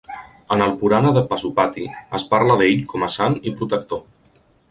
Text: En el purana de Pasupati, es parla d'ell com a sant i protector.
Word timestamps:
En 0.53 0.61
el 0.67 0.71
purana 0.83 1.11
de 1.17 1.21
Pasupati, 1.33 1.85
es 2.21 2.25
parla 2.33 2.57
d'ell 2.63 2.81
com 2.95 3.07
a 3.09 3.13
sant 3.19 3.39
i 3.51 3.57
protector. 3.63 4.05